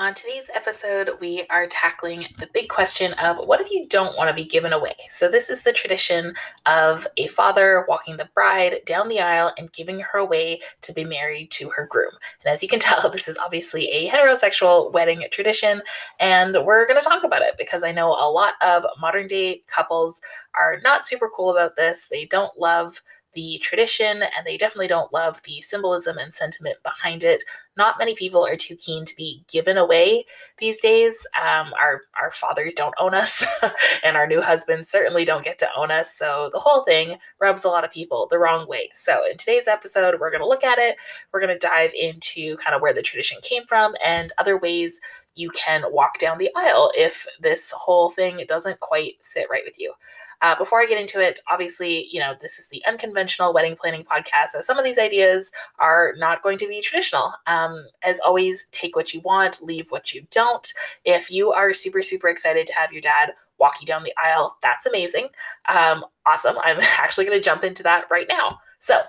[0.00, 4.28] On today's episode, we are tackling the big question of what if you don't want
[4.30, 4.94] to be given away?
[5.08, 6.34] So, this is the tradition
[6.66, 11.02] of a father walking the bride down the aisle and giving her away to be
[11.02, 12.12] married to her groom.
[12.44, 15.82] And as you can tell, this is obviously a heterosexual wedding tradition,
[16.20, 19.64] and we're going to talk about it because I know a lot of modern day
[19.66, 20.20] couples
[20.54, 22.06] are not super cool about this.
[22.08, 23.02] They don't love
[23.34, 27.44] the tradition and they definitely don't love the symbolism and sentiment behind it.
[27.76, 30.24] Not many people are too keen to be given away
[30.58, 31.26] these days.
[31.40, 33.44] Um, our our fathers don't own us,
[34.04, 36.12] and our new husbands certainly don't get to own us.
[36.14, 38.90] So the whole thing rubs a lot of people the wrong way.
[38.94, 40.96] So in today's episode, we're going to look at it.
[41.32, 45.00] We're going to dive into kind of where the tradition came from and other ways
[45.38, 49.78] you can walk down the aisle if this whole thing doesn't quite sit right with
[49.78, 49.92] you.
[50.40, 54.04] Uh, before I get into it, obviously, you know, this is the unconventional wedding planning
[54.04, 54.48] podcast.
[54.52, 57.32] So some of these ideas are not going to be traditional.
[57.46, 60.72] Um, as always, take what you want, leave what you don't.
[61.04, 64.56] If you are super, super excited to have your dad walk you down the aisle,
[64.62, 65.28] that's amazing.
[65.66, 66.56] Um, awesome.
[66.62, 68.60] I'm actually going to jump into that right now.
[68.78, 69.00] So,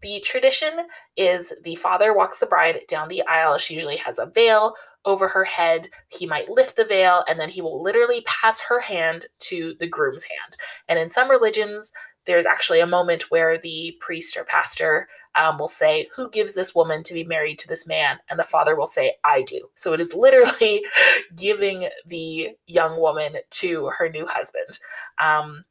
[0.00, 0.86] the tradition
[1.16, 3.58] is the father walks the bride down the aisle.
[3.58, 5.88] She usually has a veil over her head.
[6.08, 9.86] He might lift the veil and then he will literally pass her hand to the
[9.86, 10.56] groom's hand.
[10.88, 11.92] And in some religions,
[12.26, 16.74] there's actually a moment where the priest or pastor um, will say, Who gives this
[16.74, 18.18] woman to be married to this man?
[18.28, 19.68] And the father will say, I do.
[19.74, 20.84] So it is literally
[21.36, 24.78] giving the young woman to her new husband.
[25.18, 25.64] Um,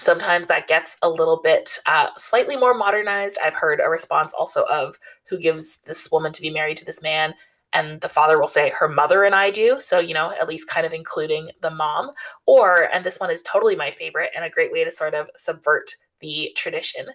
[0.00, 3.36] Sometimes that gets a little bit uh, slightly more modernized.
[3.44, 4.96] I've heard a response also of
[5.28, 7.34] who gives this woman to be married to this man.
[7.74, 9.76] And the father will say, her mother and I do.
[9.78, 12.12] So, you know, at least kind of including the mom.
[12.46, 15.28] Or, and this one is totally my favorite and a great way to sort of
[15.36, 17.06] subvert the tradition.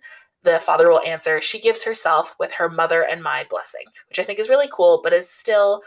[0.43, 4.23] The father will answer, she gives herself with her mother and my blessing, which I
[4.23, 5.81] think is really cool, but is still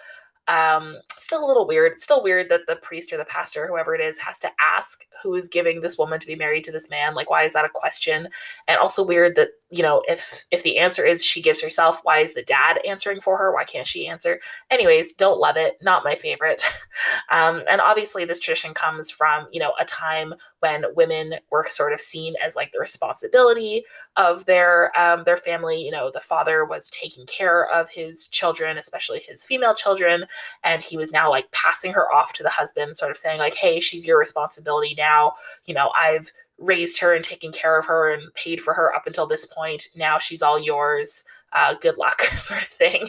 [0.49, 1.93] um, still a little weird.
[1.93, 5.05] It's still weird that the priest or the pastor, whoever it is, has to ask
[5.23, 7.15] who is giving this woman to be married to this man.
[7.15, 8.29] Like, why is that a question?
[8.67, 12.19] And also weird that you know if if the answer is she gives herself, why
[12.19, 13.53] is the dad answering for her?
[13.53, 14.41] Why can't she answer?
[14.71, 15.77] Anyways, don't love it.
[15.83, 16.63] Not my favorite.
[17.31, 21.93] um, and obviously, this tradition comes from you know a time when women were sort
[21.93, 23.85] of seen as like the responsibility
[24.17, 25.83] of their um, their family.
[25.83, 30.25] You know, the father was taking care of his children, especially his female children
[30.65, 33.55] and he was now like passing her off to the husband sort of saying like
[33.55, 35.33] hey she's your responsibility now
[35.67, 39.07] you know i've raised her and taken care of her and paid for her up
[39.07, 39.89] until this point.
[39.95, 41.25] Now she's all yours.
[41.53, 43.09] Uh, good luck sort of thing.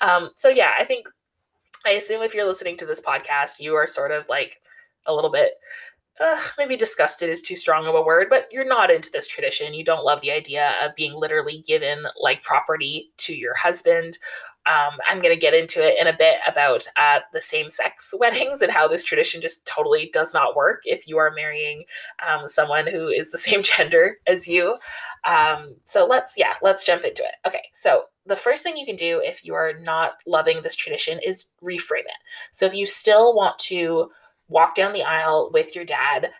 [0.00, 1.08] Um, so yeah i think
[1.86, 4.60] i assume if you're listening to this podcast you are sort of like
[5.06, 5.52] a little bit
[6.20, 9.74] uh, maybe disgusted is too strong of a word, but you're not into this tradition.
[9.74, 14.18] You don't love the idea of being literally given like property to your husband.
[14.66, 18.12] Um, I'm going to get into it in a bit about uh, the same sex
[18.18, 21.84] weddings and how this tradition just totally does not work if you are marrying
[22.26, 24.76] um, someone who is the same gender as you.
[25.26, 27.34] Um, so let's, yeah, let's jump into it.
[27.46, 31.18] Okay, so the first thing you can do if you are not loving this tradition
[31.24, 32.18] is reframe it.
[32.52, 34.10] So if you still want to
[34.48, 36.30] walk down the aisle with your dad,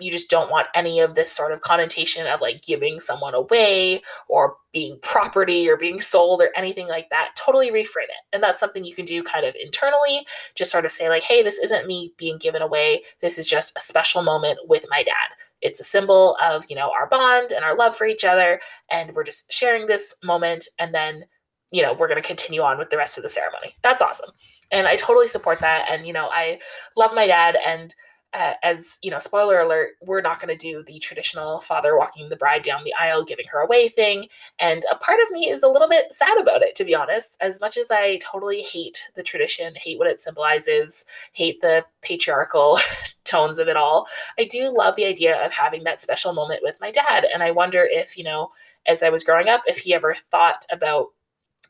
[0.00, 4.00] you just don't want any of this sort of connotation of like giving someone away
[4.28, 7.30] or being property or being sold or anything like that.
[7.34, 8.22] Totally reframe it.
[8.32, 10.24] And that's something you can do kind of internally.
[10.54, 13.02] Just sort of say, like, hey, this isn't me being given away.
[13.20, 15.34] This is just a special moment with my dad.
[15.62, 18.60] It's a symbol of, you know, our bond and our love for each other.
[18.88, 20.68] And we're just sharing this moment.
[20.78, 21.24] And then,
[21.72, 23.74] you know, we're going to continue on with the rest of the ceremony.
[23.82, 24.30] That's awesome.
[24.70, 25.88] And I totally support that.
[25.90, 26.60] And, you know, I
[26.96, 27.94] love my dad and
[28.34, 32.28] uh, as you know, spoiler alert, we're not going to do the traditional father walking
[32.28, 34.26] the bride down the aisle, giving her away thing.
[34.58, 37.38] And a part of me is a little bit sad about it, to be honest.
[37.40, 42.78] As much as I totally hate the tradition, hate what it symbolizes, hate the patriarchal
[43.24, 44.06] tones of it all,
[44.38, 47.26] I do love the idea of having that special moment with my dad.
[47.32, 48.50] And I wonder if, you know,
[48.86, 51.08] as I was growing up, if he ever thought about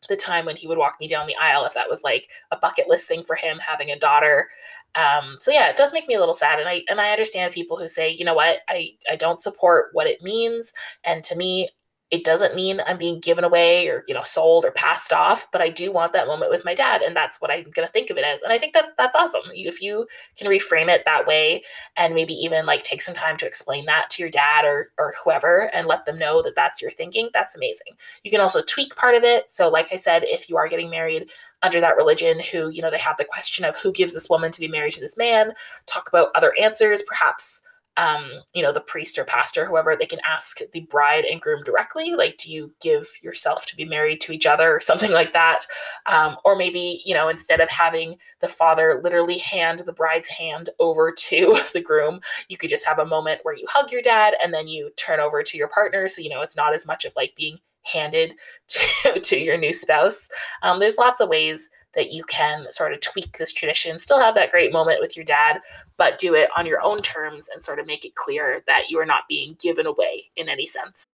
[0.09, 2.57] the time when he would walk me down the aisle if that was like a
[2.57, 4.49] bucket list thing for him having a daughter.
[4.95, 7.53] Um, so yeah it does make me a little sad and i and i understand
[7.53, 8.61] people who say you know what?
[8.69, 10.73] I i don't support what it means
[11.05, 11.69] and to me
[12.11, 15.61] it doesn't mean I'm being given away or you know sold or passed off, but
[15.61, 18.17] I do want that moment with my dad, and that's what I'm to think of
[18.17, 18.43] it as.
[18.43, 19.43] And I think that's that's awesome.
[19.55, 20.07] If you
[20.37, 21.63] can reframe it that way,
[21.97, 25.13] and maybe even like take some time to explain that to your dad or or
[25.23, 27.93] whoever, and let them know that that's your thinking, that's amazing.
[28.25, 29.51] You can also tweak part of it.
[29.51, 31.31] So, like I said, if you are getting married
[31.63, 34.51] under that religion, who you know they have the question of who gives this woman
[34.53, 35.53] to be married to this man,
[35.85, 37.61] talk about other answers, perhaps
[37.99, 41.63] um, you know, the priest or pastor, whoever, they can ask the bride and groom
[41.65, 45.33] directly, like, do you give yourself to be married to each other or something like
[45.33, 45.67] that?
[46.07, 50.71] Um, or maybe, you know, instead of having the father literally hand the bride's hand
[50.79, 54.35] over to the groom, you could just have a moment where you hug your dad
[54.43, 56.07] and then you turn over to your partner.
[56.07, 58.35] So, you know, it's not as much of like being handed
[58.69, 60.29] to, to your new spouse.
[60.63, 64.35] Um, there's lots of ways that you can sort of tweak this tradition, still have
[64.35, 65.61] that great moment with your dad,
[65.97, 68.99] but do it on your own terms and sort of make it clear that you
[69.01, 71.07] are not being given away in any sense.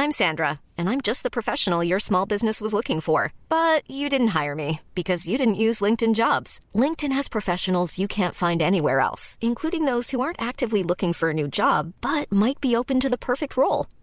[0.00, 3.34] I'm Sandra, and I'm just the professional your small business was looking for.
[3.50, 6.58] But you didn't hire me because you didn't use LinkedIn jobs.
[6.74, 11.30] LinkedIn has professionals you can't find anywhere else, including those who aren't actively looking for
[11.30, 13.86] a new job but might be open to the perfect role,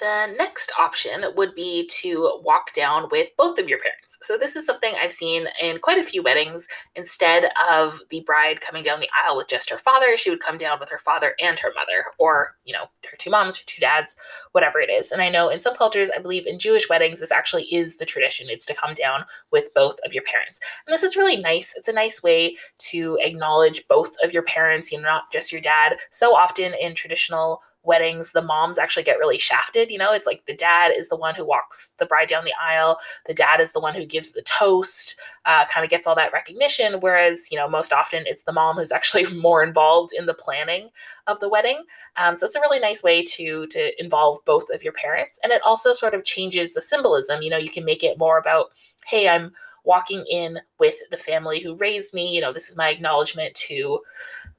[0.00, 4.16] The next option would be to walk down with both of your parents.
[4.22, 6.66] So, this is something I've seen in quite a few weddings.
[6.96, 10.56] Instead of the bride coming down the aisle with just her father, she would come
[10.56, 13.80] down with her father and her mother, or, you know, her two moms, her two
[13.80, 14.16] dads,
[14.52, 15.12] whatever it is.
[15.12, 18.06] And I know in some cultures, I believe in Jewish weddings, this actually is the
[18.06, 18.46] tradition.
[18.48, 20.60] It's to come down with both of your parents.
[20.86, 21.74] And this is really nice.
[21.76, 25.60] It's a nice way to acknowledge both of your parents, you know, not just your
[25.60, 25.98] dad.
[26.10, 29.90] So often in traditional weddings, the moms actually get really shafted.
[29.90, 32.54] You know, it's like the dad is the one who walks the bride down the
[32.60, 36.14] aisle, the dad is the one who gives the toast, uh, kind of gets all
[36.16, 37.00] that recognition.
[37.00, 40.90] Whereas, you know, most often it's the mom who's actually more involved in the planning
[41.26, 41.84] of the wedding.
[42.16, 45.52] Um, so it's a really nice way to to involve both of your parents, and
[45.52, 47.42] it also sort of changes the symbolism.
[47.42, 48.66] You know, you can make it more about,
[49.06, 49.52] hey, I'm
[49.84, 52.34] walking in with the family who raised me.
[52.34, 54.00] You know, this is my acknowledgement to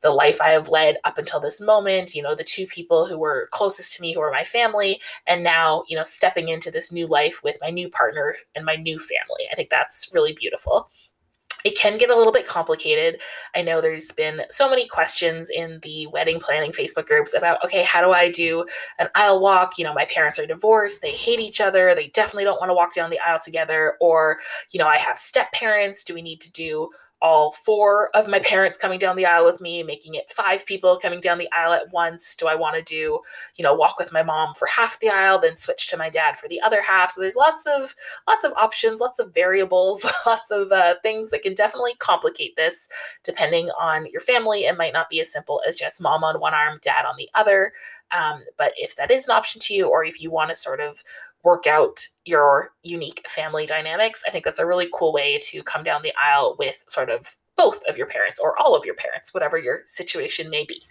[0.01, 3.17] the life I have led up until this moment, you know, the two people who
[3.17, 6.91] were closest to me, who are my family, and now, you know, stepping into this
[6.91, 9.47] new life with my new partner and my new family.
[9.51, 10.91] I think that's really beautiful
[11.63, 13.21] it can get a little bit complicated.
[13.55, 17.83] I know there's been so many questions in the wedding planning Facebook groups about, okay,
[17.83, 18.65] how do I do
[18.99, 19.77] an aisle walk?
[19.77, 22.75] You know, my parents are divorced, they hate each other, they definitely don't want to
[22.75, 23.97] walk down the aisle together.
[24.01, 24.37] Or,
[24.71, 26.03] you know, I have step parents.
[26.03, 26.89] Do we need to do
[27.21, 30.97] all four of my parents coming down the aisle with me, making it five people
[30.97, 32.35] coming down the aisle at once?
[32.35, 33.19] Do I want to do,
[33.55, 36.37] you know, walk with my mom for half the aisle, then switch to my dad
[36.37, 37.11] for the other half?
[37.11, 37.93] So there's lots of
[38.27, 42.87] lots of options, lots of variables, lots of uh, things that can definitely complicate this
[43.23, 44.65] depending on your family.
[44.65, 47.29] It might not be as simple as just mom on one arm, dad on the
[47.33, 47.71] other.
[48.11, 50.81] Um, but if that is an option to you, or if you want to sort
[50.81, 51.03] of
[51.43, 55.83] work out your unique family dynamics, I think that's a really cool way to come
[55.83, 59.33] down the aisle with sort of both of your parents or all of your parents,
[59.33, 60.83] whatever your situation may be.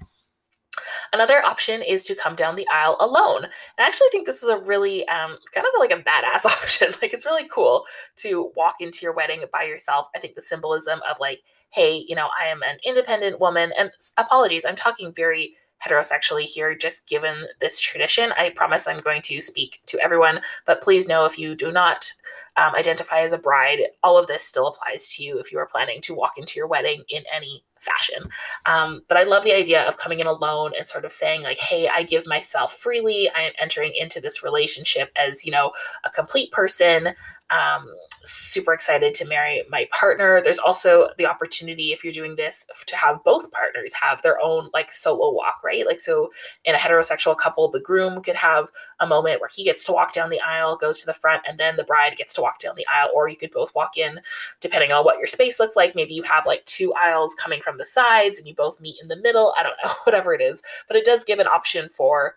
[1.12, 3.44] Another option is to come down the aisle alone.
[3.44, 6.92] And I actually think this is a really, um, kind of like a badass option.
[7.02, 7.84] like it's really cool
[8.16, 10.08] to walk into your wedding by yourself.
[10.14, 11.40] I think the symbolism of like,
[11.70, 13.72] hey, you know, I am an independent woman.
[13.76, 15.54] And apologies, I'm talking very
[15.86, 18.32] heterosexually here, just given this tradition.
[18.36, 22.12] I promise I'm going to speak to everyone, but please know if you do not
[22.56, 25.66] um, identify as a bride, all of this still applies to you if you are
[25.66, 28.28] planning to walk into your wedding in any fashion.
[28.66, 31.58] Um, but I love the idea of coming in alone and sort of saying, like,
[31.58, 33.28] hey, I give myself freely.
[33.30, 35.72] I am entering into this relationship as, you know,
[36.04, 37.14] a complete person.
[37.50, 37.88] Um,
[38.22, 40.40] super excited to marry my partner.
[40.40, 44.70] There's also the opportunity, if you're doing this, to have both partners have their own
[44.72, 45.84] like solo walk, right?
[45.84, 46.30] Like, so
[46.64, 48.68] in a heterosexual couple, the groom could have
[49.00, 51.58] a moment where he gets to walk down the aisle, goes to the front, and
[51.58, 54.20] then the bride gets to walk down the aisle, or you could both walk in,
[54.60, 55.96] depending on what your space looks like.
[55.96, 59.08] Maybe you have like two aisles coming from the sides and you both meet in
[59.08, 59.54] the middle.
[59.56, 60.62] I don't know, whatever it is.
[60.88, 62.36] But it does give an option for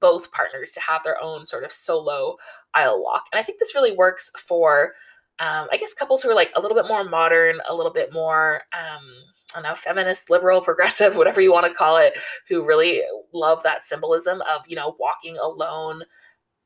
[0.00, 2.36] both partners to have their own sort of solo
[2.74, 3.24] aisle walk.
[3.32, 4.92] And I think this really works for,
[5.40, 8.12] um, I guess, couples who are like a little bit more modern, a little bit
[8.12, 8.62] more.
[8.72, 9.04] Um,
[9.54, 13.02] I don't know, feminist, liberal, progressive, whatever you want to call it, who really
[13.32, 16.02] love that symbolism of, you know, walking alone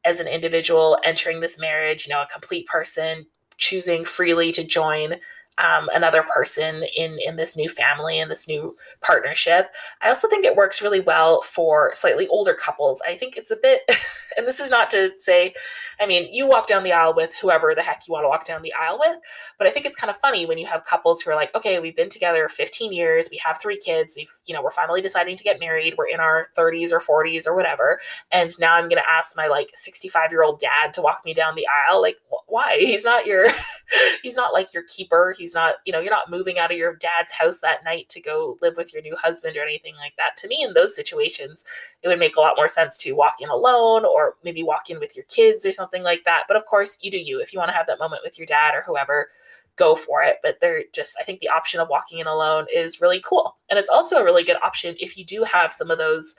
[0.04, 3.24] as an individual, entering this marriage, you know, a complete person,
[3.56, 5.14] choosing freely to join
[5.62, 9.73] um, another person in in this new family and this new partnership.
[10.02, 13.00] I also think it works really well for slightly older couples.
[13.07, 13.83] I think it's a bit,
[14.37, 15.54] and this is not to say,
[16.00, 18.45] I mean, you walk down the aisle with whoever the heck you want to walk
[18.45, 19.19] down the aisle with,
[19.59, 21.78] but I think it's kind of funny when you have couples who are like, okay,
[21.78, 25.37] we've been together 15 years, we have three kids, we've you know we're finally deciding
[25.37, 27.99] to get married, we're in our 30s or 40s or whatever,
[28.33, 31.54] and now I'm gonna ask my like 65 year old dad to walk me down
[31.54, 32.02] the aisle.
[32.02, 32.16] Like,
[32.52, 32.76] why?
[32.78, 33.47] He's not your,
[34.23, 36.94] he's not like your keeper He's not, you know, you're not moving out of your
[36.97, 40.37] dad's house that night to go live with your new husband or anything like that.
[40.38, 41.64] To me, in those situations,
[42.02, 45.00] it would make a lot more sense to walk in alone or maybe walk in
[45.00, 46.44] with your kids or something like that.
[46.47, 47.40] But of course, you do you.
[47.40, 49.28] If you want to have that moment with your dad or whoever,
[49.76, 50.37] go for it.
[50.42, 53.56] But they're just, I think the option of walking in alone is really cool.
[53.71, 56.35] And it's also a really good option if you do have some of those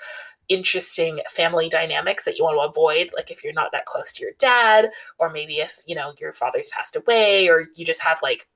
[0.53, 4.23] interesting family dynamics that you want to avoid like if you're not that close to
[4.23, 8.19] your dad or maybe if you know your father's passed away or you just have
[8.21, 8.47] like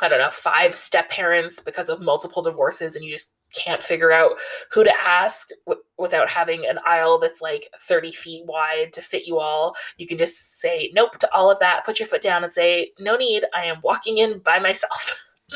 [0.00, 4.12] I don't know, five step parents because of multiple divorces, and you just can't figure
[4.12, 4.38] out
[4.70, 9.26] who to ask w- without having an aisle that's like 30 feet wide to fit
[9.26, 9.74] you all.
[9.96, 12.92] You can just say nope to all of that, put your foot down, and say,
[12.98, 15.24] No need, I am walking in by myself.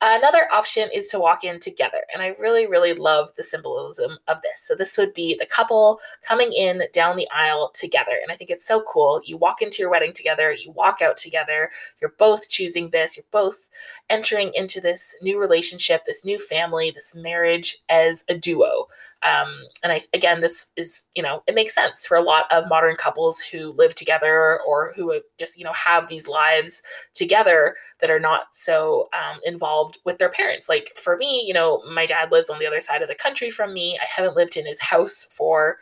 [0.00, 2.02] Another option is to walk in together.
[2.12, 4.60] And I really, really love the symbolism of this.
[4.60, 8.12] So, this would be the couple coming in down the aisle together.
[8.22, 9.20] And I think it's so cool.
[9.24, 13.24] You walk into your wedding together, you walk out together, you're both choosing this, you're
[13.30, 13.70] both
[14.10, 18.86] entering into this new relationship, this new family, this marriage as a duo.
[19.22, 22.68] Um, and I, again, this is, you know, it makes sense for a lot of
[22.68, 26.82] modern couples who live together or who just, you know, have these lives
[27.14, 30.68] together that are not so um, involved with their parents.
[30.68, 33.50] Like for me, you know, my dad lives on the other side of the country
[33.50, 33.98] from me.
[34.00, 35.78] I haven't lived in his house for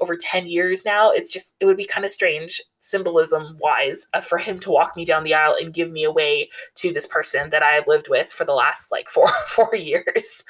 [0.00, 1.10] over 10 years now.
[1.10, 4.94] It's just, it would be kind of strange symbolism wise uh, for him to walk
[4.94, 8.08] me down the aisle and give me away to this person that I have lived
[8.10, 10.44] with for the last like four four years.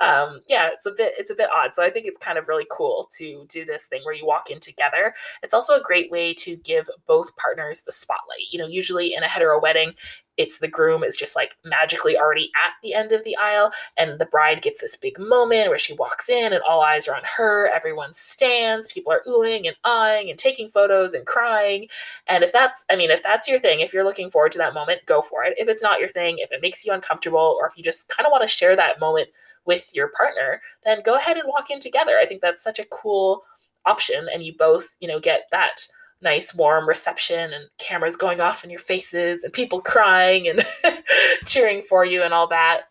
[0.00, 1.74] Um, yeah, it's a bit it's a bit odd.
[1.74, 4.50] So I think it's kind of really cool to do this thing where you walk
[4.50, 5.12] in together.
[5.42, 8.50] It's also a great way to give both partners the spotlight.
[8.52, 9.94] You know, usually in a hetero wedding,
[10.40, 14.18] it's the groom is just like magically already at the end of the aisle and
[14.18, 17.22] the bride gets this big moment where she walks in and all eyes are on
[17.36, 21.79] her everyone stands people are oohing and eyeing and taking photos and crying
[22.26, 24.74] and if that's i mean if that's your thing if you're looking forward to that
[24.74, 25.54] moment go for it.
[25.56, 28.26] If it's not your thing if it makes you uncomfortable or if you just kind
[28.26, 29.28] of want to share that moment
[29.64, 32.18] with your partner then go ahead and walk in together.
[32.20, 33.42] I think that's such a cool
[33.86, 35.86] option and you both you know get that
[36.22, 40.64] nice warm reception and cameras going off in your faces and people crying and
[41.46, 42.82] cheering for you and all that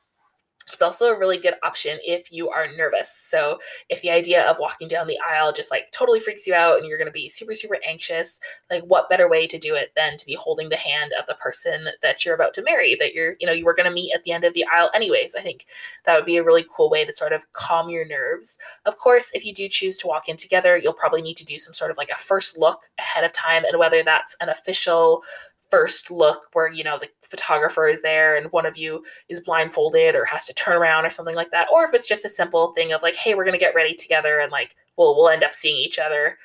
[0.71, 3.09] It's also a really good option if you are nervous.
[3.11, 3.59] So,
[3.89, 6.87] if the idea of walking down the aisle just like totally freaks you out and
[6.87, 10.17] you're going to be super, super anxious, like what better way to do it than
[10.17, 13.35] to be holding the hand of the person that you're about to marry, that you're,
[13.39, 15.35] you know, you were going to meet at the end of the aisle anyways?
[15.35, 15.65] I think
[16.05, 18.57] that would be a really cool way to sort of calm your nerves.
[18.85, 21.57] Of course, if you do choose to walk in together, you'll probably need to do
[21.57, 25.23] some sort of like a first look ahead of time, and whether that's an official
[25.69, 30.15] first look where you know the photographer is there and one of you is blindfolded
[30.15, 32.73] or has to turn around or something like that or if it's just a simple
[32.73, 35.43] thing of like hey we're going to get ready together and like we'll we'll end
[35.43, 36.37] up seeing each other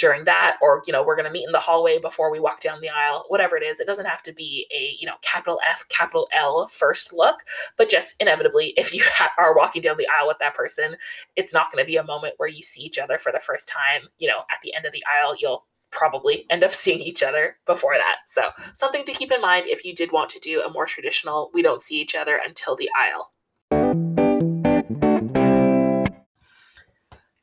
[0.00, 2.60] during that or you know we're going to meet in the hallway before we walk
[2.60, 5.60] down the aisle whatever it is it doesn't have to be a you know capital
[5.68, 7.40] F capital L first look
[7.76, 10.96] but just inevitably if you ha- are walking down the aisle with that person
[11.36, 13.68] it's not going to be a moment where you see each other for the first
[13.68, 17.22] time you know at the end of the aisle you'll probably end up seeing each
[17.22, 18.16] other before that.
[18.26, 21.50] So, something to keep in mind if you did want to do a more traditional,
[21.52, 23.32] we don't see each other until the aisle.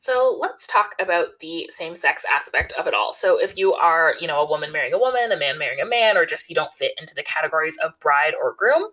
[0.08, 3.12] So let's talk about the same sex aspect of it all.
[3.12, 5.86] So if you are, you know, a woman marrying a woman, a man marrying a
[5.86, 8.86] man, or just you don't fit into the categories of bride or groom,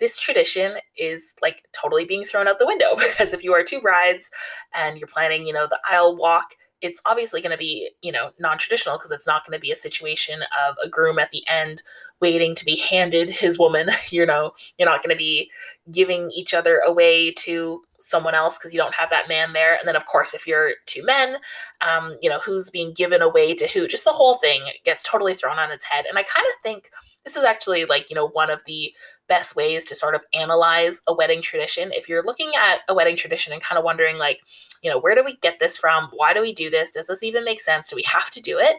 [0.00, 3.80] this tradition is like totally being thrown out the window because if you are two
[3.80, 4.28] brides
[4.74, 6.46] and you're planning, you know, the aisle walk,
[6.82, 9.76] it's obviously going to be, you know, non-traditional because it's not going to be a
[9.76, 11.82] situation of a groom at the end
[12.20, 13.88] waiting to be handed his woman.
[14.10, 15.50] you know, you're not going to be
[15.90, 19.76] giving each other away to someone else because you don't have that man there.
[19.76, 21.36] And then, of course, if you're two men,
[21.80, 23.86] um, you know, who's being given away to who?
[23.86, 26.04] Just the whole thing gets totally thrown on its head.
[26.08, 26.90] And I kind of think
[27.26, 28.94] this is actually like, you know, one of the
[29.28, 31.90] best ways to sort of analyze a wedding tradition.
[31.92, 34.40] If you're looking at a wedding tradition and kind of wondering, like,
[34.82, 36.08] you know, where do we get this from?
[36.14, 36.92] Why do we do this?
[36.92, 37.88] Does this even make sense?
[37.88, 38.76] Do we have to do it?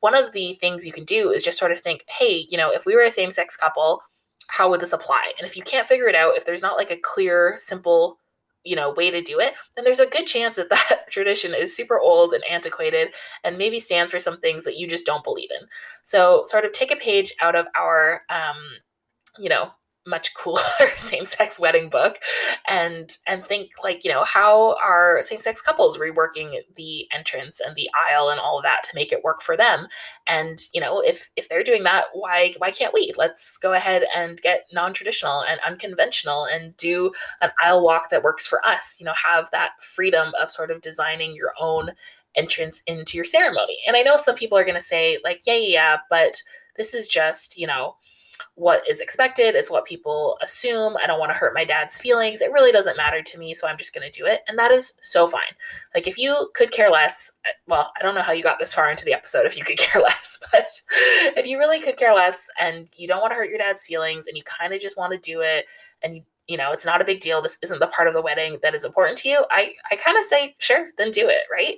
[0.00, 2.72] One of the things you can do is just sort of think, hey, you know,
[2.72, 4.00] if we were a same sex couple,
[4.48, 5.32] how would this apply?
[5.38, 8.16] And if you can't figure it out, if there's not like a clear, simple
[8.64, 11.74] you know way to do it then there's a good chance that that tradition is
[11.74, 13.14] super old and antiquated
[13.44, 15.66] and maybe stands for some things that you just don't believe in.
[16.02, 18.56] So sort of take a page out of our um,
[19.38, 19.70] you know
[20.06, 20.60] much cooler
[20.96, 22.18] same-sex wedding book
[22.68, 27.88] and and think like you know how are same-sex couples reworking the entrance and the
[28.08, 29.86] aisle and all of that to make it work for them?
[30.26, 33.12] And you know if if they're doing that why why can't we?
[33.16, 38.46] Let's go ahead and get non-traditional and unconventional and do an aisle walk that works
[38.46, 41.90] for us you know have that freedom of sort of designing your own
[42.34, 43.76] entrance into your ceremony.
[43.86, 46.42] And i know some people are going to say like yeah yeah yeah but
[46.76, 47.96] this is just you know
[48.54, 49.54] what is expected.
[49.54, 50.96] It's what people assume.
[51.02, 52.42] I don't want to hurt my dad's feelings.
[52.42, 54.40] It really doesn't matter to me, so I'm just going to do it.
[54.48, 55.42] And that is so fine.
[55.94, 57.30] Like, if you could care less,
[57.66, 59.78] well, I don't know how you got this far into the episode if you could
[59.78, 60.68] care less, but
[61.36, 64.26] if you really could care less and you don't want to hurt your dad's feelings
[64.26, 65.66] and you kind of just want to do it
[66.02, 68.20] and you you know it's not a big deal this isn't the part of the
[68.20, 71.42] wedding that is important to you i i kind of say sure then do it
[71.50, 71.76] right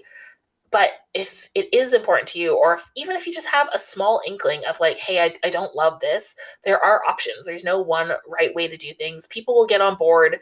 [0.74, 3.78] but if it is important to you, or if, even if you just have a
[3.78, 6.34] small inkling of like, hey, I, I don't love this,
[6.64, 7.46] there are options.
[7.46, 9.28] There's no one right way to do things.
[9.28, 10.40] People will get on board.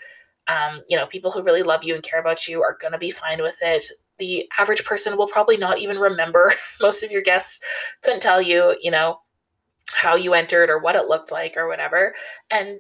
[0.49, 2.99] Um, you know, people who really love you and care about you are going to
[2.99, 3.85] be fine with it.
[4.16, 6.55] The average person will probably not even remember.
[6.81, 7.61] Most of your guests
[8.01, 9.21] couldn't tell you, you know,
[9.92, 12.14] how you entered or what it looked like or whatever.
[12.51, 12.79] And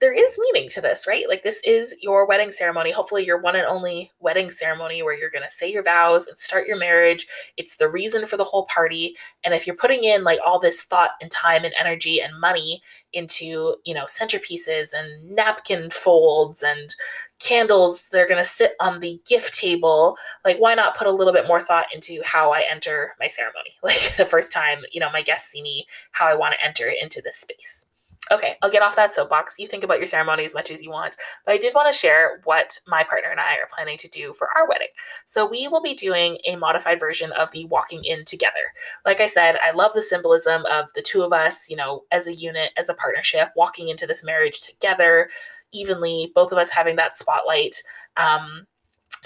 [0.00, 1.28] there is meaning to this, right?
[1.28, 5.30] Like this is your wedding ceremony, hopefully your one and only wedding ceremony where you're
[5.30, 7.26] going to say your vows and start your marriage.
[7.58, 9.14] It's the reason for the whole party.
[9.44, 12.80] And if you're putting in like all this thought and time and energy and money
[13.12, 16.94] into, you know, centerpieces and napkin folds and
[17.38, 21.12] candles that are going to sit on the gift table, like why not put a
[21.12, 23.70] little bit more thought into how I enter my ceremony?
[23.82, 26.86] Like the first time, you know, my guests see me, how I want to enter
[26.88, 27.86] into this space.
[28.32, 29.56] Okay, I'll get off that soapbox.
[29.58, 31.98] You think about your ceremony as much as you want, but I did want to
[31.98, 34.88] share what my partner and I are planning to do for our wedding.
[35.26, 38.54] So, we will be doing a modified version of the walking in together.
[39.04, 42.26] Like I said, I love the symbolism of the two of us, you know, as
[42.26, 45.28] a unit, as a partnership, walking into this marriage together
[45.72, 47.76] evenly, both of us having that spotlight.
[48.16, 48.66] Um,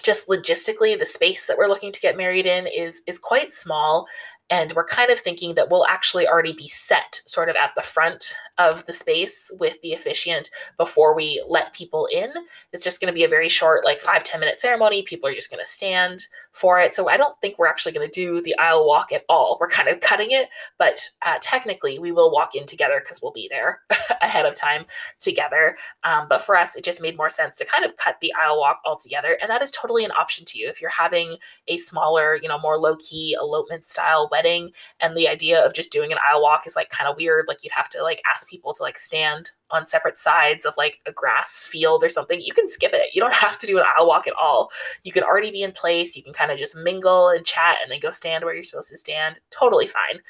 [0.02, 4.06] just logistically the space that we're looking to get married in is is quite small
[4.50, 7.82] and we're kind of thinking that we'll actually already be set sort of at the
[7.82, 12.30] front of the space with the officiant before we let people in.
[12.72, 15.02] It's just going to be a very short, like five ten minute ceremony.
[15.02, 16.94] People are just going to stand for it.
[16.94, 19.56] So I don't think we're actually going to do the aisle walk at all.
[19.60, 23.32] We're kind of cutting it, but uh, technically we will walk in together because we'll
[23.32, 23.80] be there
[24.22, 24.84] ahead of time
[25.20, 25.74] together.
[26.04, 28.60] Um, but for us, it just made more sense to kind of cut the aisle
[28.60, 29.38] walk altogether.
[29.40, 32.58] And that is totally an option to you if you're having a smaller, you know,
[32.58, 36.66] more low key elopement style wedding and the idea of just doing an aisle walk
[36.66, 37.46] is like kind of weird.
[37.46, 40.98] Like you'd have to like ask people to like stand on separate sides of like
[41.06, 42.40] a grass field or something.
[42.40, 43.14] You can skip it.
[43.14, 44.70] You don't have to do an aisle walk at all.
[45.04, 46.16] You can already be in place.
[46.16, 48.90] You can kind of just mingle and chat and then go stand where you're supposed
[48.90, 49.38] to stand.
[49.50, 50.20] Totally fine.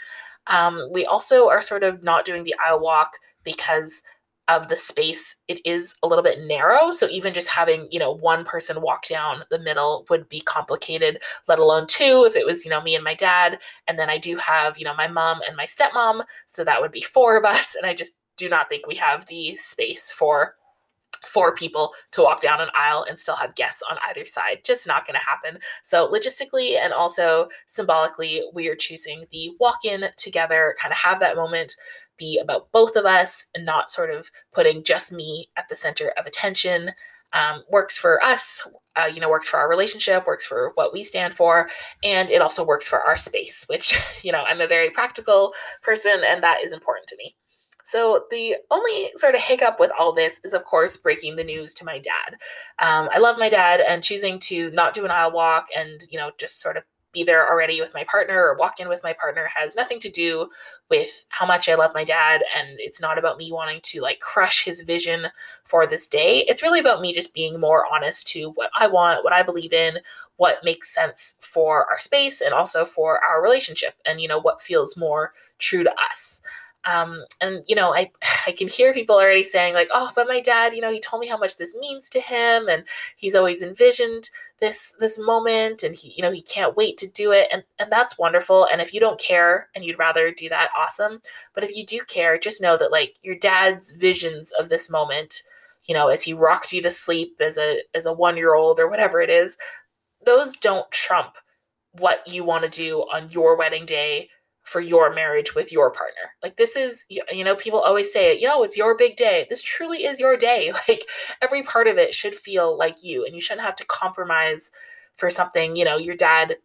[0.47, 4.03] Um, we also are sort of not doing the aisle walk because
[4.49, 8.13] of the space it is a little bit narrow so even just having you know
[8.13, 12.65] one person walk down the middle would be complicated let alone two if it was
[12.65, 15.41] you know me and my dad and then i do have you know my mom
[15.47, 18.69] and my stepmom so that would be four of us and i just do not
[18.69, 20.57] think we have the space for
[21.27, 24.59] for people to walk down an aisle and still have guests on either side.
[24.65, 25.59] Just not going to happen.
[25.83, 31.21] So, logistically and also symbolically, we are choosing the walk in together, kind of have
[31.21, 31.77] that moment
[32.19, 36.13] be about both of us and not sort of putting just me at the center
[36.19, 36.93] of attention.
[37.33, 41.03] Um, works for us, uh, you know, works for our relationship, works for what we
[41.03, 41.69] stand for,
[42.05, 46.23] and it also works for our space, which, you know, I'm a very practical person
[46.27, 47.35] and that is important to me.
[47.85, 51.75] So the only sort of hiccup with all this is, of course, breaking the news
[51.75, 52.39] to my dad.
[52.79, 56.19] Um, I love my dad, and choosing to not do an aisle walk and you
[56.19, 59.15] know just sort of be there already with my partner or walk in with my
[59.15, 60.49] partner has nothing to do
[60.91, 62.43] with how much I love my dad.
[62.57, 65.29] And it's not about me wanting to like crush his vision
[65.65, 66.45] for this day.
[66.49, 69.73] It's really about me just being more honest to what I want, what I believe
[69.73, 69.99] in,
[70.37, 74.61] what makes sense for our space and also for our relationship, and you know, what
[74.61, 76.41] feels more true to us.
[76.87, 78.11] Um, and you know, I
[78.47, 81.21] I can hear people already saying like, oh, but my dad, you know, he told
[81.21, 82.85] me how much this means to him, and
[83.17, 87.33] he's always envisioned this this moment, and he, you know, he can't wait to do
[87.33, 88.67] it, and and that's wonderful.
[88.67, 91.21] And if you don't care and you'd rather do that, awesome.
[91.55, 95.43] But if you do care, just know that like your dad's visions of this moment,
[95.87, 98.79] you know, as he rocked you to sleep as a as a one year old
[98.79, 99.57] or whatever it is,
[100.25, 101.37] those don't trump
[101.93, 104.29] what you want to do on your wedding day
[104.65, 106.33] for your marriage with your partner.
[106.43, 109.47] Like this is you know people always say it, you know, it's your big day.
[109.49, 110.73] This truly is your day.
[110.89, 111.05] Like
[111.41, 114.71] every part of it should feel like you and you shouldn't have to compromise
[115.17, 116.57] for something, you know, your dad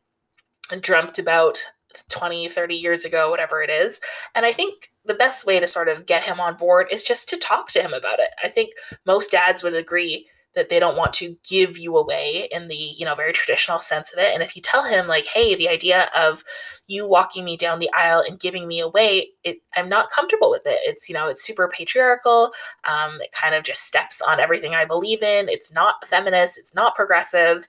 [0.81, 1.65] dreamt about
[2.09, 3.99] 20, 30 years ago, whatever it is.
[4.35, 7.29] And I think the best way to sort of get him on board is just
[7.29, 8.29] to talk to him about it.
[8.43, 8.71] I think
[9.05, 13.05] most dads would agree that they don't want to give you away in the you
[13.05, 14.33] know very traditional sense of it.
[14.33, 16.43] And if you tell him like hey the idea of
[16.87, 20.63] you walking me down the aisle and giving me away it i'm not comfortable with
[20.65, 20.79] it.
[20.83, 22.51] It's you know it's super patriarchal.
[22.87, 25.49] Um, it kind of just steps on everything i believe in.
[25.49, 26.57] It's not feminist.
[26.57, 27.67] It's not progressive.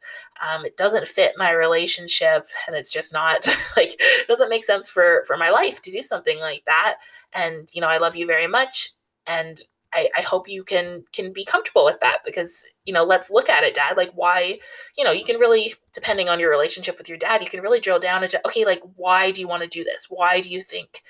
[0.49, 4.89] Um, it doesn't fit my relationship and it's just not like it doesn't make sense
[4.89, 6.97] for for my life to do something like that.
[7.33, 8.91] And you know i love you very much
[9.27, 9.61] and
[9.93, 13.49] I, I hope you can can be comfortable with that because you know let's look
[13.49, 14.59] at it dad like why
[14.97, 17.81] you know you can really depending on your relationship with your dad you can really
[17.81, 20.07] drill down into okay like why do you want to do this?
[20.09, 21.03] Why do you think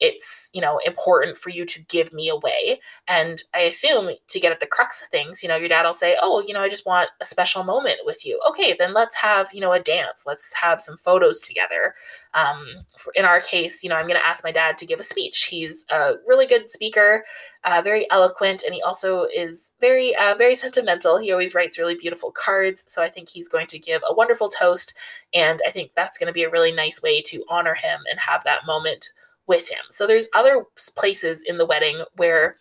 [0.00, 2.80] it's you know important for you to give me away.
[3.08, 5.92] And i assume to get at the crux of things you know your dad will
[5.92, 8.40] say oh you know i just want a special moment with you.
[8.48, 10.24] Okay then let's have you know a dance.
[10.26, 11.94] Let's have some photos together.
[12.34, 15.00] Um, for, in our case you know i'm going to ask my dad to give
[15.00, 15.44] a speech.
[15.44, 17.24] He's a really good speaker
[17.64, 21.18] uh, very eloquent and he also is very uh, very sentimental.
[21.18, 24.48] He always writes really beautiful cards so i think he's going to give a wonderful
[24.48, 24.94] toast
[25.34, 28.20] and i think that's going to be a really nice way to honor him and
[28.20, 29.10] have that moment
[29.46, 29.78] with him.
[29.90, 30.64] So there's other
[30.96, 32.56] places in the wedding where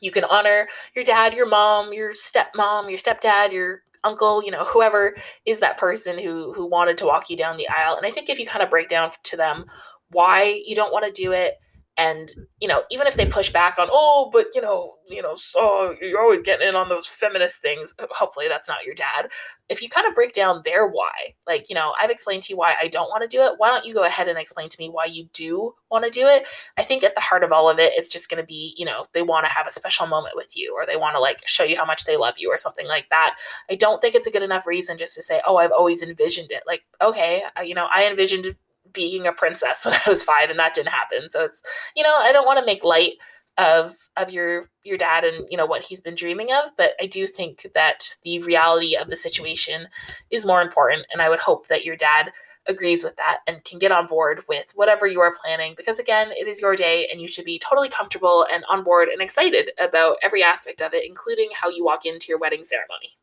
[0.00, 4.64] you can honor your dad, your mom, your stepmom, your stepdad, your uncle, you know,
[4.64, 5.14] whoever
[5.46, 7.96] is that person who who wanted to walk you down the aisle.
[7.96, 9.64] And I think if you kind of break down to them
[10.10, 11.54] why you don't want to do it,
[11.96, 15.34] and you know even if they push back on oh but you know you know
[15.34, 19.30] so you're always getting in on those feminist things hopefully that's not your dad.
[19.68, 22.56] If you kind of break down their why like you know i've explained to you
[22.56, 24.76] why i don't want to do it why don't you go ahead and explain to
[24.78, 26.48] me why you do want to do it?
[26.78, 28.84] I think at the heart of all of it it's just going to be you
[28.84, 31.46] know they want to have a special moment with you or they want to like
[31.46, 33.36] show you how much they love you or something like that.
[33.70, 36.50] I don't think it's a good enough reason just to say oh i've always envisioned
[36.50, 36.62] it.
[36.66, 38.56] Like okay you know i envisioned
[38.92, 41.30] being a princess when I was five, and that didn't happen.
[41.30, 41.62] So it's
[41.96, 43.14] you know I don't want to make light
[43.58, 47.06] of of your your dad and you know what he's been dreaming of but i
[47.06, 49.88] do think that the reality of the situation
[50.30, 52.32] is more important and i would hope that your dad
[52.66, 56.30] agrees with that and can get on board with whatever you are planning because again
[56.32, 59.70] it is your day and you should be totally comfortable and on board and excited
[59.78, 63.18] about every aspect of it including how you walk into your wedding ceremony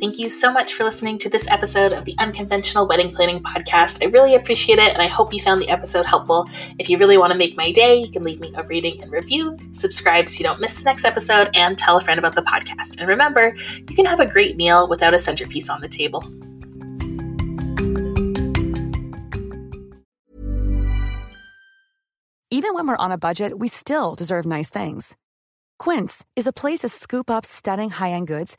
[0.00, 3.98] Thank you so much for listening to this episode of the Unconventional Wedding Planning Podcast.
[4.00, 6.48] I really appreciate it, and I hope you found the episode helpful.
[6.78, 9.10] If you really want to make my day, you can leave me a rating and
[9.10, 12.42] review, subscribe so you don't miss the next episode, and tell a friend about the
[12.42, 13.00] podcast.
[13.00, 16.22] And remember, you can have a great meal without a centerpiece on the table.
[22.50, 25.16] Even when we're on a budget, we still deserve nice things.
[25.80, 28.58] Quince is a place to scoop up stunning high end goods